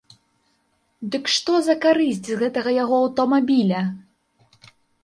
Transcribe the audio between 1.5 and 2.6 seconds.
за карысць з